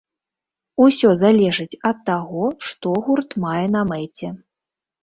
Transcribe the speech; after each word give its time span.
Усё 0.85 1.11
залежыць 1.23 1.79
ад 1.91 1.97
таго, 2.13 2.49
што 2.71 2.87
гурт 3.07 3.41
мае 3.47 3.63
на 3.79 3.89
мэце. 3.93 4.27